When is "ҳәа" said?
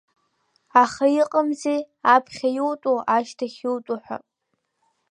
4.03-4.17